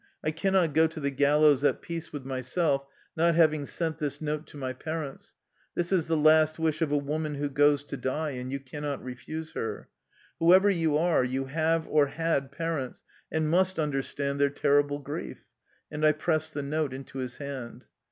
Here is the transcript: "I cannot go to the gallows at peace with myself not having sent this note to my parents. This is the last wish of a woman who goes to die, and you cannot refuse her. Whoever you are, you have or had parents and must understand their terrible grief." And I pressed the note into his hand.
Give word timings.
"I 0.23 0.31
cannot 0.31 0.73
go 0.73 0.87
to 0.87 0.99
the 0.99 1.11
gallows 1.11 1.63
at 1.63 1.79
peace 1.83 2.11
with 2.11 2.25
myself 2.25 2.87
not 3.15 3.35
having 3.35 3.67
sent 3.67 3.99
this 3.99 4.19
note 4.19 4.47
to 4.47 4.57
my 4.57 4.73
parents. 4.73 5.35
This 5.75 5.91
is 5.91 6.07
the 6.07 6.17
last 6.17 6.57
wish 6.57 6.81
of 6.81 6.91
a 6.91 6.97
woman 6.97 7.35
who 7.35 7.47
goes 7.51 7.83
to 7.83 7.97
die, 7.97 8.31
and 8.31 8.51
you 8.51 8.59
cannot 8.59 9.03
refuse 9.03 9.51
her. 9.53 9.89
Whoever 10.39 10.71
you 10.71 10.97
are, 10.97 11.23
you 11.23 11.45
have 11.45 11.87
or 11.87 12.07
had 12.07 12.51
parents 12.51 13.03
and 13.31 13.47
must 13.51 13.77
understand 13.77 14.41
their 14.41 14.49
terrible 14.49 14.97
grief." 14.97 15.45
And 15.91 16.03
I 16.03 16.13
pressed 16.13 16.55
the 16.55 16.63
note 16.63 16.95
into 16.95 17.19
his 17.19 17.37
hand. 17.37 17.85